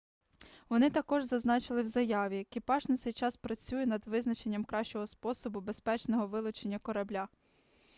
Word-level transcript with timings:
вони 0.69 0.89
також 0.89 1.23
зазначили 1.23 1.81
в 1.81 1.87
заяві 1.87 2.39
екіпаж 2.39 2.87
на 2.89 2.97
цей 2.97 3.13
час 3.13 3.37
працює 3.37 3.85
над 3.85 4.07
визначенням 4.07 4.63
кращого 4.65 5.07
способу 5.07 5.61
безпечного 5.61 6.27
вилучення 6.27 6.79
корабля 6.79 7.27